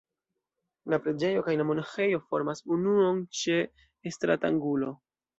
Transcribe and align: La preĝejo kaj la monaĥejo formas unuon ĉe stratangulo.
La 0.93 0.97
preĝejo 1.01 1.43
kaj 1.47 1.53
la 1.59 1.65
monaĥejo 1.71 2.21
formas 2.31 2.63
unuon 2.77 3.19
ĉe 3.41 3.59
stratangulo. 4.15 4.91